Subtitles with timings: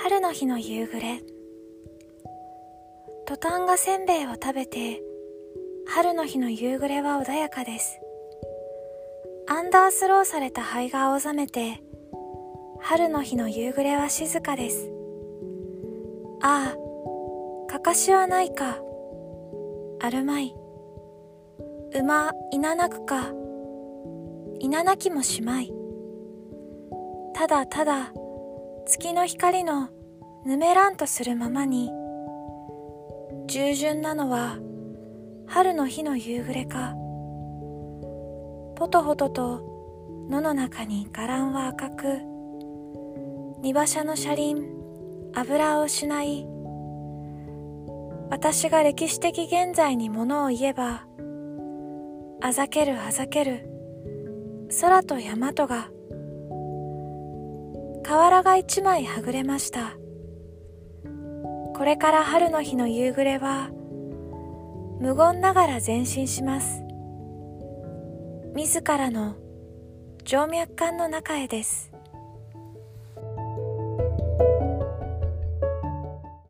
[0.00, 1.20] 春の日の夕暮れ。
[3.26, 5.02] トタンがせんべいを食べて
[5.86, 8.00] 春の日の夕暮れは穏やかです。
[9.48, 11.82] アンダースローされた灰が青ざめて
[12.80, 14.88] 春の日の夕暮れは静かです。
[16.42, 18.78] ああかかしはないか。
[20.00, 20.54] あるまい。
[21.94, 23.32] 馬いななくか。
[24.60, 25.72] いななきもしまい。
[27.34, 28.12] ただただ
[28.88, 29.90] 月の光の
[30.46, 31.90] ぬめらんとするままに
[33.46, 34.56] 従順なのは
[35.46, 36.94] 春の日の夕暮れか
[38.76, 42.04] ポトホトと野の中に伽藍は赤く
[43.60, 44.64] 荷馬車の車輪
[45.34, 46.46] 油を失い
[48.30, 51.04] 私が歴史的現在にものを言えば
[52.40, 53.68] あざけるあざける
[54.80, 55.90] 空と山とが
[58.08, 59.98] 瓦が一枚はぐれました。
[61.76, 63.68] これから春の日の夕暮れは
[64.98, 66.82] 無言ながら前進します。
[68.54, 69.36] 自らの
[70.24, 71.92] 静脈管の中へです。